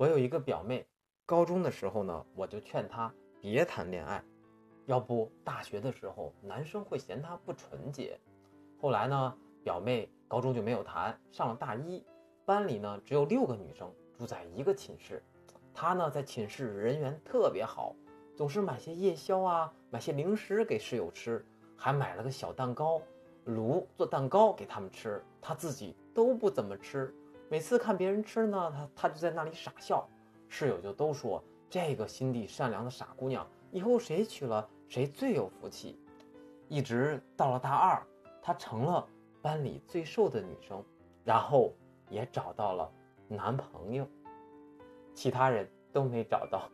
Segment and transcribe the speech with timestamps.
[0.00, 0.86] 我有一个表妹，
[1.26, 4.24] 高中的时候呢，我就劝她别谈恋爱，
[4.86, 8.18] 要不大学的时候男生会嫌她不纯洁。
[8.80, 12.02] 后来呢，表妹高中就没有谈，上了大一，
[12.46, 15.22] 班里呢只有六个女生住在一个寝室，
[15.74, 17.94] 她呢在寝室人缘特别好，
[18.34, 21.44] 总是买些夜宵啊，买些零食给室友吃，
[21.76, 23.02] 还买了个小蛋糕
[23.44, 27.14] 炉做蛋糕给他们吃，她自己都不怎么吃。
[27.50, 30.08] 每次看别人吃呢，他他就在那里傻笑，
[30.48, 35.98] 室友就都说这个心地善良的傻姑娘，以后谁娶了谁最有福气。
[36.68, 38.00] 一直到了大二，
[38.40, 39.04] 她成了
[39.42, 40.80] 班里最瘦的女生，
[41.24, 41.74] 然后
[42.08, 42.88] 也找到了
[43.26, 44.06] 男朋友，
[45.12, 46.70] 其他人都没找到。